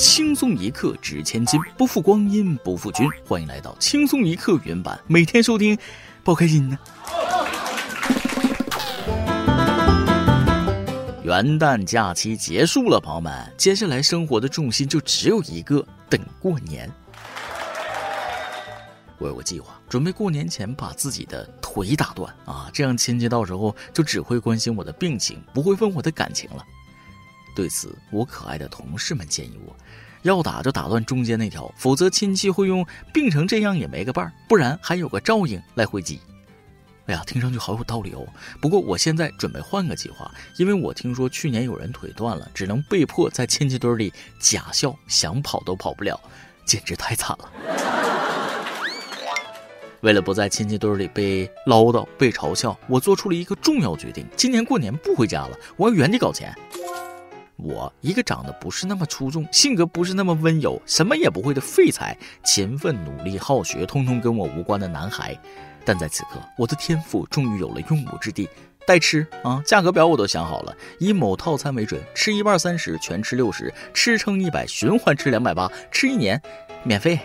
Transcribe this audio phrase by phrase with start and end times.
[0.00, 3.06] 轻松一刻值千金，不负光阴不负君。
[3.28, 5.76] 欢迎来到轻松一刻原版，每天收听，
[6.24, 6.78] 爆开心呢。
[11.22, 16.90] 元旦假期结束了，朋友们，接下来生活的重心就只有一个，等过年。
[19.18, 26.64] 我有个计划，准备过年前把自己的腿打断啊，这样亲戚到时候就只会关心我的病情，不会问我的感情了。
[27.54, 29.76] 对此，我可爱的同事们建议我，
[30.22, 36.20] 要打就打断中间那条，否则亲戚会用病成这样也没个伴儿，不然还有个照应来回击。
[37.06, 38.24] 哎呀，听上去好有道理哦。
[38.60, 46.20] 不过我现在准备换个计划，因为我听说去年有人腿断了，只能被迫在亲戚堆里假笑，想跑都跑不了，
[46.64, 47.50] 简直太惨了。
[50.02, 56.56] 为了不在亲戚堆里被唠叨、被嘲笑，我做出了一个重要决定：今年过年不回家了，我要原地搞钱。
[57.62, 65.36] 我一个长得不是那么出众、性格不是那么温柔、什么也不会的废材，勤奋努力、好学，通通跟我无关的男孩。
[65.84, 68.48] 但在此刻，我的天赋终于有了用武之地。
[68.86, 76.40] 代吃啊，价格表我都想好了，以某套餐为准，吃一半三十，全吃六十，吃撑一百，循环吃两百八，吃一年
[76.82, 77.18] 免费。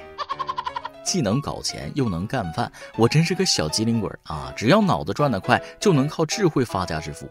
[1.03, 4.51] 既能搞钱又能干饭，我真是个小机灵鬼啊！
[4.55, 7.27] 只要脑子转得快，就能靠智慧发家致富。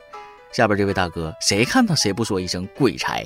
[0.55, 3.21] 下边这位大哥，谁看到谁不说一声鬼差？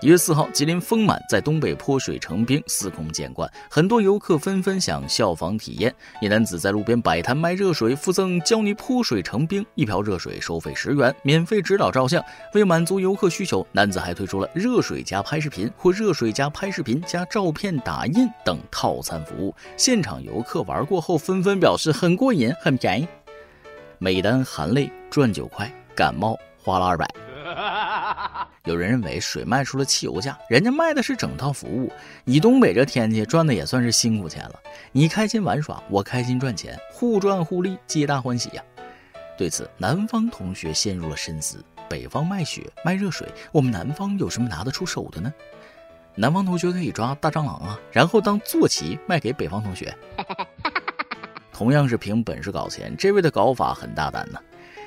[0.00, 5.92] 一月四号，吉林丰满在东北泼水成冰，司空见惯，很多游客纷纷想效仿体验。
[6.20, 12.24] 一男子在路边摆摊卖热水，附赠教你泼水成冰，一瓢热水收费十元，免费指导照相。
[12.54, 19.52] 为满足游客需求，男子还推出了热水加拍视频或热水加拍视频加照片打印等套餐服务。
[19.76, 23.08] 现场游客玩过后纷纷表示很过瘾，很便宜。
[23.98, 27.08] 每单含泪赚九块，感冒花了二百。
[28.64, 31.90] 有人认为水卖出了汽油价，人家卖的是整套服务。
[32.24, 34.60] 以东北这天气，赚的也算是辛苦钱了。
[34.92, 38.62] 你开心玩耍，我开心赚钱，互赚互利，皆大欢喜呀。
[39.38, 45.32] 对此，南方同学陷入了深思：北方卖血卖热水，我们南方有什么拿得出手的呢？
[46.16, 49.96] 南方同学可以抓大蟑螂啊，然后当坐骑卖给北方同学。
[51.52, 54.38] 同样是凭本事搞钱，这位的搞法很大胆呢。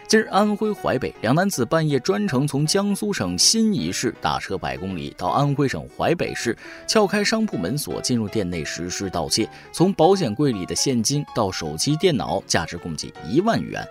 [0.10, 13.88] 今儿安徽淮北两男子半夜专程从江苏省新沂市打车百公里到安徽省淮北市，撬开商铺门锁进入店内实施盗窃，从保险柜里的现金到手机、电脑，价值共计一万余元。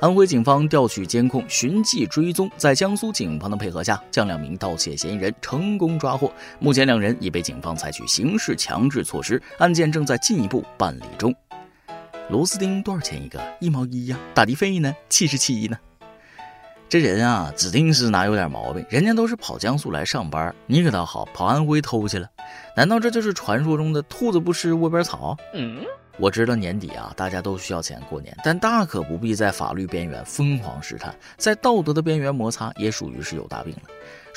[0.00, 6.32] 安徽警方调取监控，循迹追踪，在江苏警方的配合下，将两名盗窃嫌疑人成功抓获。
[6.58, 11.32] 目前两人已被警方采取刑事强制措施，案件正在进一步办理中。
[12.30, 13.40] 螺丝钉多少钱一个？
[13.58, 14.16] 一毛一呀。
[14.32, 14.94] 打的费呢？
[15.08, 15.76] 七十七呢。
[16.88, 18.86] 这人啊，指定是哪有点毛病。
[18.88, 22.28] 人家都是跑江苏来上班，你可倒好，跑安徽偷去了。
[22.76, 25.36] 难道这就是传说中的兔子不吃窝边草？
[25.54, 25.84] 嗯，
[26.18, 33.82] 我知道年底啊，大家都需要钱过年，但大可不必在法律边缘疯狂试探，在道德的边缘摩擦，也属于是有大病了。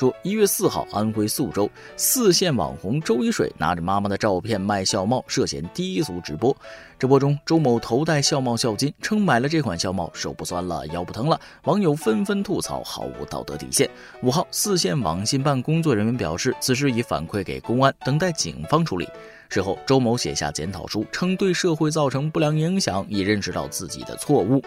[0.04, 6.54] 说一月四号，安徽宿州四线网红周一水拿着妈妈的照片卖校帽，涉嫌低俗直播。
[7.00, 11.40] 直播中，周某头戴校帽孝巾，称买了这款校帽，手不酸了，腰不疼了。
[11.64, 13.90] 网友纷纷吐槽毫无道德底线。
[14.22, 19.08] 五号，四线网信办工作人员表示，此事已反馈给公安，等待警方处理。
[19.48, 24.62] 事后，周某写下检讨书，称对社会造成不良影响，已认识到自己的错误。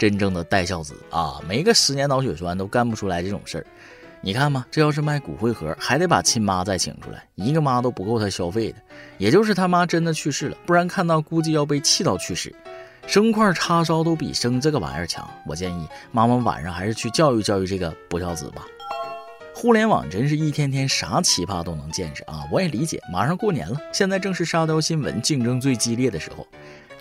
[0.00, 3.66] 真正的带孝子啊，没个十年脑血栓都干不出来这种事儿。
[4.24, 8.78] 你看嘛，这要是卖骨灰盒，还得把亲妈再请出来，一个妈都不够他消费的。
[9.18, 12.54] 也就是他妈真的去世了，不然看到估计要被气到去世。
[13.04, 15.28] 生块叉烧都比生这个玩意儿强。
[15.44, 18.64] 我建议妈妈晚上还是去教育教育这个不孝子吧。
[19.52, 22.44] 互联网真是一天天啥奇葩都能见识啊！
[22.50, 26.46] 我也理解，马上过年了，现在正是沙雕新闻竞争最激烈的时候。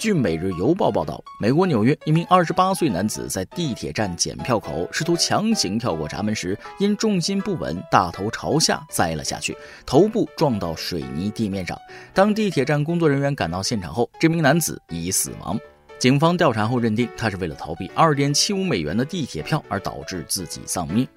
[0.01, 9.55] 据《每日邮报》报道，美国纽约一名二十八岁男子在地铁站检票口试图强行跳过闸门时，因重心不稳，大头朝下栽了下去，
[9.85, 11.77] 头部撞到水泥地面上。
[12.15, 15.55] 当地铁站工作人员赶到现场后，这名男子已死亡。
[15.99, 21.07] 警方调查后认定，他是为了逃避二点七五美元的地铁票而导致自己丧命。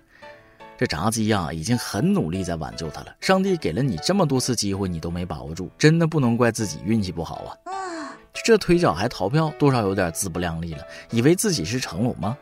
[0.77, 3.17] 这闸机呀，已经很努力在挽救他了。
[3.19, 7.57] 上帝给了你这么多次机会，你都没把握住，真的不能怪自己运气不好啊。
[8.43, 10.85] 这腿脚还逃票，多少有点自不量力了。
[11.11, 12.37] 以为自己是成龙吗？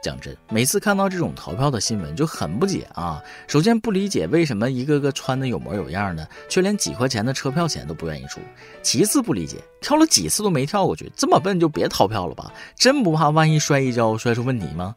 [0.00, 3.20] 讲真，每次看到这种逃票的新闻就很不解啊。
[3.48, 8.40] 首先不理解为什么一个个穿的有模有样的，却连几块钱的车票钱都不愿意出。
[8.82, 12.52] 其次不理解，跳了几次都没跳过去，这么笨就别逃票了吧？
[12.76, 14.94] 真不怕万一摔一跤摔出问题吗？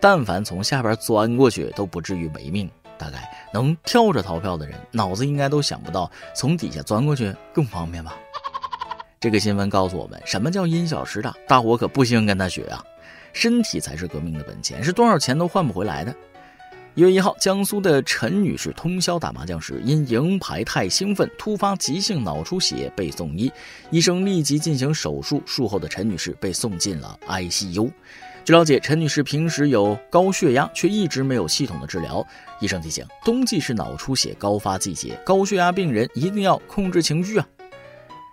[0.00, 2.68] 但凡从下边钻过去都不至于没命。
[2.96, 8.14] 大概能跳着逃票的人，脑子应该都想不到从底下钻过去更方便吧？
[9.24, 11.34] 这个新闻告诉我们，什么叫因小失大？
[11.48, 12.84] 大伙可不兴跟他学啊！
[13.32, 16.14] 身体才是革命的本钱，是多少钱都换不回来的。
[16.94, 23.50] 一月一号，江苏的陈女士通宵打麻将时，因赢牌太兴奋，突发急性脑出血，被送医。
[23.90, 27.90] 医生立即进行手术，术后的陈女士被送进了 ICU。
[28.44, 32.22] 据了解，陈女士平时有高血压，却一直没有系统的治疗。
[32.60, 37.48] 医生提醒，冬季是脑出血高发季节，高血压病人一定要控制情绪啊！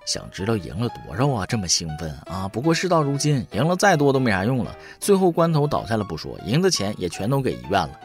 [0.05, 1.45] 想知道赢了多少啊？
[1.45, 2.47] 这么兴奋啊！
[2.47, 7.99] 不过事到如今，赢了再多都没啥用了，最后关头倒下了不说，赢的钱也全都给医院了。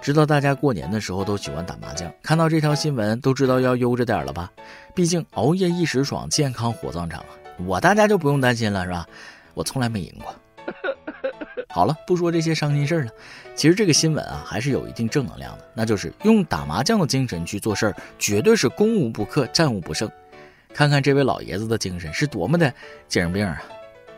[0.00, 4.50] 知道大家过年的时候都喜欢打麻将，看到这条新闻都知道要悠着点了吧？
[4.94, 7.26] 毕竟熬夜一时爽，健康火葬场啊！
[7.64, 9.06] 我大家就不用担心了，是吧？
[9.54, 10.34] 我从来没赢过。
[11.68, 13.10] 好了，不说这些伤心事了。
[13.54, 20.10] 其实这个新闻啊，还是有一定正能量的，那就是用打麻将的精神去做事儿，绝对是攻无不克，战无不胜。
[20.74, 22.68] 看看这位老爷子的精神是多么的
[23.08, 23.62] 精神病啊！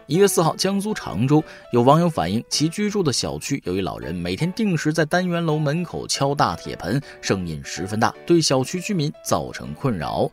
[0.06, 1.42] 一月四号，江苏常州
[1.72, 10.30] 有网友反映，其居住的小区有一老人每天定时在单元楼门口敲大铁盆，声音十分大，对小区居民造成困扰。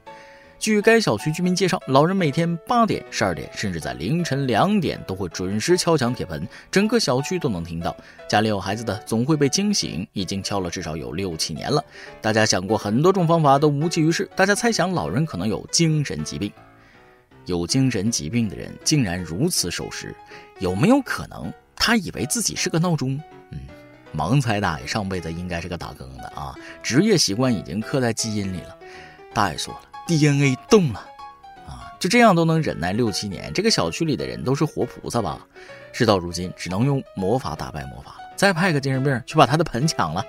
[0.61, 7.97] 据该小区居民介绍，老人每天八点、十二点，甚至在凌晨两点都会准时敲响铁盆，整个小区都能听到。
[8.29, 11.83] 家里有孩子的总会被惊醒，已经敲了至少有六七年了。
[12.21, 16.51] 大家想过很多种方法都无济于事，大家猜想老人可能有精神疾病。
[17.47, 20.15] 有精神疾病的人竟然如此守时，
[20.59, 23.19] 有没有可能他以为自己是个闹钟？
[23.49, 23.57] 嗯，
[24.15, 26.53] 盲猜大爷上辈子应该是个打更的啊，
[26.83, 28.77] 职业习惯已经刻在基因里了。
[29.33, 29.90] 大爷说了。
[30.17, 30.99] DNA 动了，
[31.65, 35.39] 啊，就这样都能忍耐六七年，这个小区里的人都是活菩萨吧？
[35.93, 38.17] 事到如今，只能用魔法打败魔法了。
[38.35, 40.25] 再派个精神病去把他的盆抢了。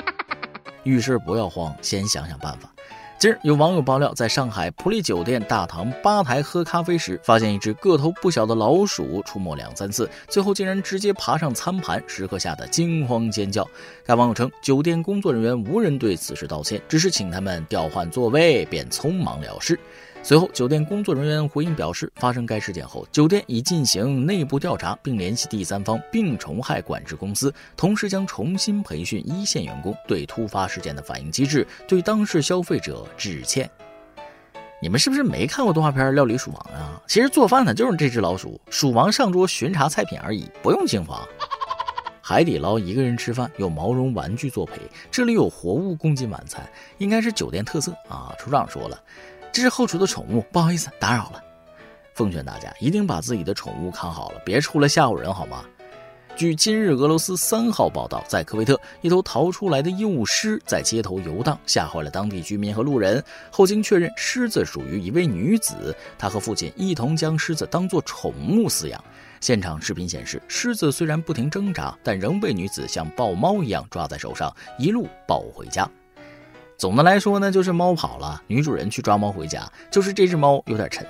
[0.84, 2.70] 遇事不要慌，先想想办法。
[3.18, 13.68] 今儿有网友爆料，在上海普利酒店大堂吧台喝咖啡时，发现一只个头不小的老鼠出没两三次，最后竟然直接爬上餐盘，食客吓得惊慌尖叫。
[14.06, 19.76] 该网友称，酒店工作人员无人对此事道歉，只是请他们调换座位，便匆忙了事。
[20.22, 33.70] 随后，酒店工作人员回应表示，发生该事件后，酒店已进行内部调查，并联系第三方病虫害管制公司，同时将重新培训一线员工对突发事件的反应机制，对当事消费者致歉。
[34.82, 37.00] 你们是不是没看过动画片《料理鼠王》啊？
[37.06, 41.26] 其实做饭的就是这只老鼠，鼠王上桌巡查菜品而已，不用惊慌。
[42.20, 44.74] 海底捞一个人吃饭，有毛绒玩具作陪，
[45.10, 46.68] 这里有活物供进晚餐，
[46.98, 48.34] 应该是酒店特色啊。
[48.38, 49.00] 处长说了。
[49.52, 51.42] 这是后厨的宠物，不好意思打扰了。
[52.14, 55.64] 奉劝大家一定把自己的宠物看好了，别出来吓唬人，好吗？
[56.36, 63.20] 据今日俄罗斯三号报道，在科威特，一头逃出来的幼狮在街头游荡，吓坏了当地居民和路人。
[63.50, 69.02] 后经确认，狮子属于一位女子，她和父亲一同将狮子当作宠物饲养。
[69.40, 75.90] 现场视频显示，狮子虽然不停挣扎，但仍被女子像抱猫一样抓在手上，一路抱回家。
[76.78, 81.04] 总的来说呢，就是猫跑了，女主人去抓猫回家，就是这只猫有点沉，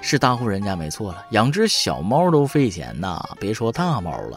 [0.00, 4.36] 是大户人家没错了，养只小猫都费钱呐，别说大猫了，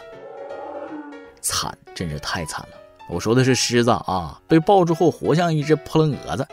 [1.42, 2.78] 惨，真是太惨了。
[3.10, 6.48] 我说的是狮子啊，被抱住后活像一只扑棱蛾子。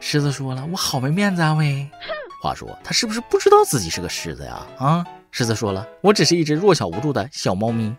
[0.00, 1.88] 狮子说了，我好没面子啊喂。
[2.42, 4.66] 话说他是不是不知道自己是个狮子呀？
[4.78, 7.94] 啊，狮子说了，我只是一只弱小无助的小猫咪。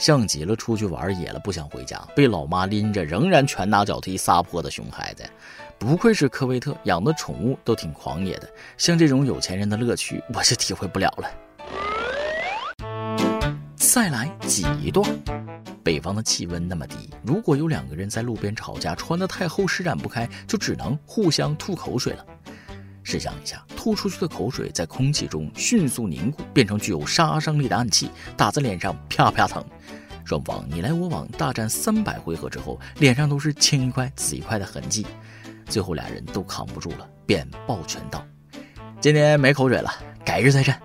[0.00, 5.22] 像极了出去玩野了不想回家，被老妈拎着仍然拳打脚踢撒泼的熊孩子，
[5.78, 8.48] 不愧是科威特，养的宠物都挺狂野的。
[8.78, 11.30] 像这种有钱人的乐趣，我是体会不了了。
[13.76, 15.06] 再来挤一段。
[15.82, 22.24] 北方的气温那么低，如果有两个人在路边吵架，穿得太厚施展不开，就只能互相吐口水了。
[23.02, 29.64] 试想一下，吐出去的口水在空气中迅速凝固，变成具有杀伤力的暗器，打在脸上啪啪疼。
[30.24, 35.06] 双方你来我往，大战三百回合之后，脸上都是青一块紫一块的痕迹。
[35.66, 38.24] 最后俩人都扛不住了，便抱拳道
[39.00, 39.90] ：“今天没口水了，
[40.24, 40.80] 改日再战。”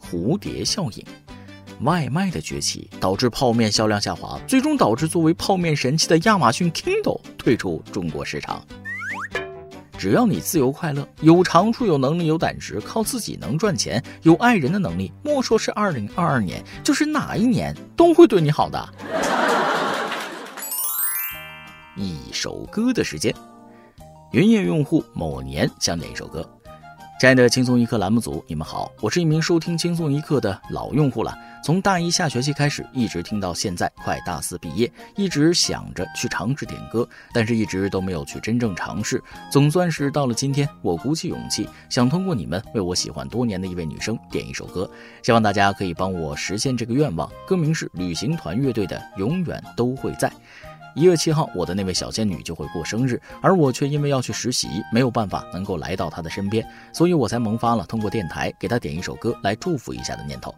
[0.00, 1.04] 蝴蝶效应，
[1.82, 8.66] 外卖的崛起导致泡面销量下滑，最终导致作为泡面神器的亚马逊 Kindle 退出中国市场。
[9.98, 18.88] 只要你自由快乐，有长处、有能力、有胆识，靠自己能赚钱，有爱人的能力，莫说是二零二二年，就是哪一年都会对你好的。
[21.96, 23.34] 一首歌的时间，
[24.30, 26.48] 云音乐用户某年想点一首歌。
[27.18, 31.36] 亲爱的轻松一刻栏目组，你们好，我是一名收听轻松一刻的老用户了。
[31.64, 39.20] 从大一下学期开始，一直听到现在，快大四毕业，一直想着去尝试点歌，但是一直都没有去真正尝试。
[39.50, 44.88] 总算是到了今天，我鼓起勇气，想通过你们为我喜欢多年的一位女生点一首歌，
[45.24, 47.28] 希望大家可以帮我实现这个愿望。
[47.48, 50.28] 歌名是旅行团乐队的《永远都会在》。
[50.98, 60.52] 一月七号，我的那位小仙女就会过生日，而我却因为要去实习，没有办法能够来到她的身边，所以我才萌发了通过电台给她点一首歌来祝福一下的念头。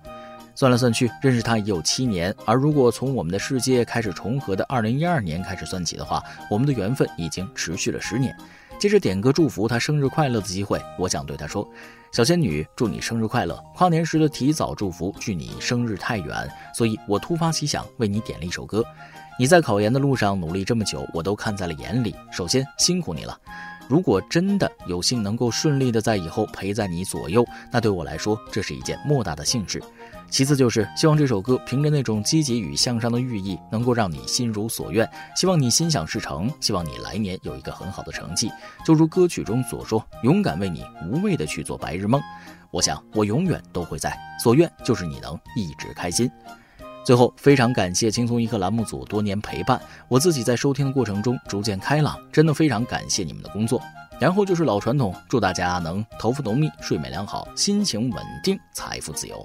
[0.54, 8.34] 算来算去，认识她已有七年，而如果从我们的世界开始重合的二零一二年开始算起的话，我们的缘分已经持续了十年。
[8.78, 11.68] 借着点歌祝福她生日快乐的机会，我想对她说
[12.12, 13.62] ：“小仙女，祝你生日快乐！
[13.74, 18.82] 跨年时的提早祝福，距你生日太远，所以我突发奇想为你点了一首歌。”
[19.40, 22.14] 你在考研的路上努力这么久，我都看在了眼里。
[22.30, 23.34] 首先辛苦你了。
[23.88, 27.42] 如果真的有幸能够顺利的在以后陪在你左右，
[27.72, 29.82] 那对我来说这是一件莫大的幸事。
[30.28, 35.08] 其次就是希望这首歌凭着那种积极与向上的寓意，能够让你心如所愿。
[35.34, 38.52] 希望你心想事成，希望你来年有一个很好的成绩。
[38.84, 42.20] 就如歌曲中所说，勇敢为你无畏的去做白日梦。
[42.70, 46.30] 我想我永远都会在，所愿就是你能一直开心。
[47.04, 53.80] 最后，非常感谢轻松一刻栏目组多年陪伴，我自己在收听的过程中逐渐开朗，真的非常感谢你们的工作。
[54.20, 59.44] 然后就是老传统，祝大家能头发浓密、睡眠良好、心情稳定、财富自由。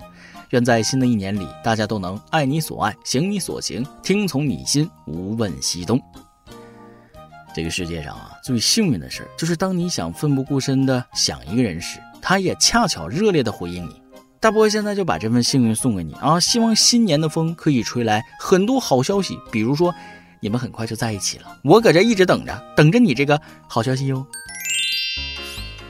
[0.50, 6.00] 愿在新的一年里，大家都能爱你所爱、行你所行、听从你心、无问西东。
[7.56, 14.02] 这个世界上啊，最幸运的事就是当你想奋不顾身的想一个人时，他也恰巧热烈的回应你。
[14.46, 16.40] 大波现在就把这份幸运送给你啊！
[16.40, 19.92] 希望新年的风可以吹来很多好消息，比如说，
[20.40, 24.24] 你们很快就在一起了，我搁这一直等着，等着你这个好消息哟。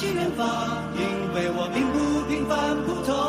[0.00, 0.46] 去远方，
[0.96, 3.19] 因为我并不平凡普通。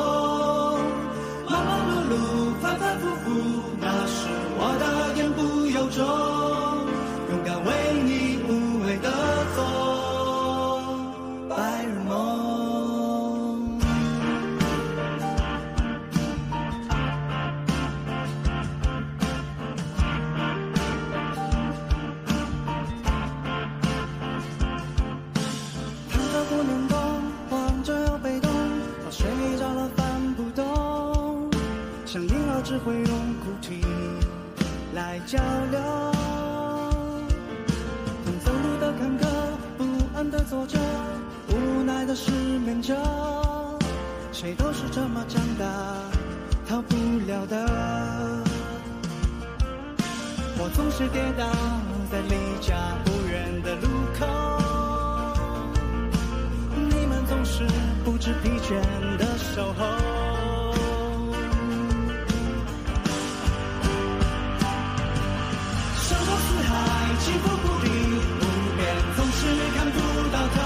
[35.31, 35.37] 交
[35.71, 35.79] 流，
[38.25, 39.25] 从走路的坎坷，
[39.77, 40.77] 不安的坐着，
[41.47, 42.93] 无奈的失眠着，
[44.33, 45.65] 谁都是这么长大，
[46.67, 47.65] 逃不了的。
[50.57, 51.45] 我总是跌倒
[52.11, 53.87] 在离家不远的路
[54.19, 54.27] 口，
[56.75, 57.65] 你们总是
[58.03, 58.81] 不知疲倦
[59.17, 60.00] 的守候。
[67.21, 67.87] 起伏不定，
[68.39, 68.43] 不
[68.77, 68.81] 变
[69.15, 69.39] 总是
[69.75, 69.97] 看不
[70.33, 70.57] 到头。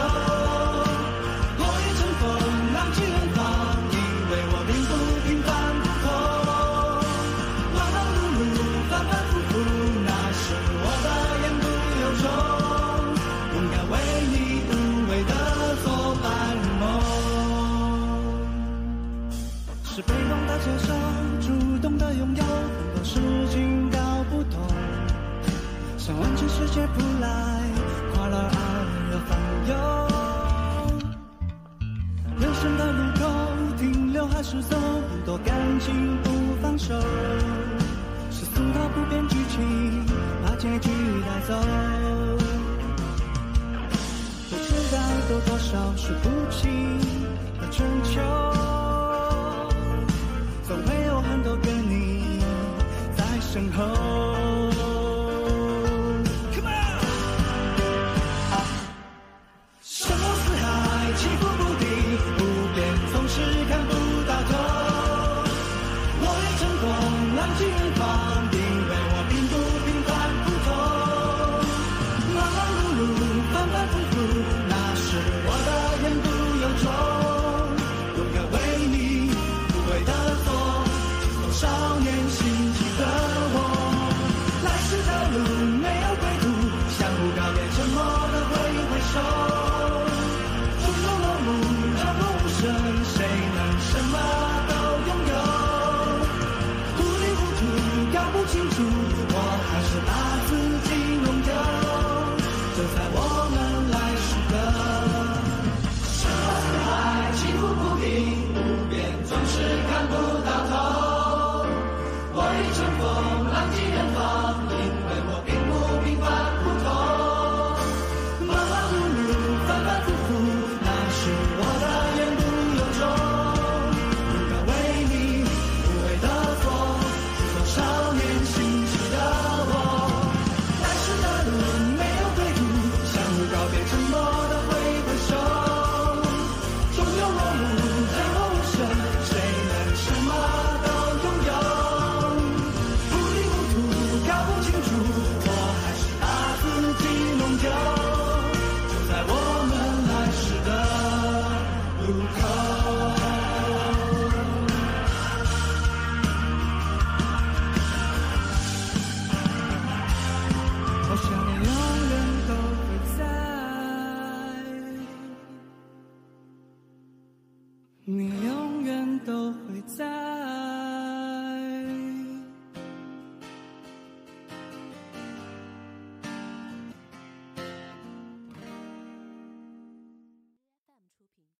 [1.59, 2.23] 我已乘风
[2.73, 3.37] 浪迹远方，
[3.91, 3.93] 因
[4.31, 4.91] 为我并不
[5.27, 5.47] 平凡
[5.83, 6.07] 普通。
[7.75, 8.17] 忙忙碌
[8.55, 8.57] 碌，
[8.89, 9.51] 反反复复，
[10.05, 10.43] 那是
[10.79, 11.07] 我的
[11.43, 11.63] 言不
[12.01, 12.25] 由衷。
[13.55, 13.93] 勇敢为
[14.31, 14.33] 你
[14.71, 14.71] 无
[15.11, 15.31] 畏的
[15.83, 15.85] 做
[16.23, 16.83] 白日梦，
[19.83, 20.87] 是被动的接受，
[21.41, 21.47] 主
[21.81, 23.19] 动的拥有，很多事
[23.51, 23.99] 情搞
[24.31, 24.55] 不懂。
[25.97, 26.44] 想忘记
[26.75, 27.29] 却不来，
[28.13, 28.57] 快乐爱
[29.13, 29.39] 要放
[29.69, 29.73] 悠。
[32.37, 33.21] 人生的路口，
[33.77, 34.75] 停留还是走，
[35.09, 36.29] 很多感情不
[36.61, 36.93] 放手。
[38.29, 40.05] 是俗套不变剧情，
[40.43, 40.89] 把结局
[41.21, 41.55] 带走。
[44.49, 46.99] 不知道走多少数不清
[47.61, 48.21] 的春秋，
[50.67, 52.41] 总会有很多个你
[53.15, 54.04] 在身后。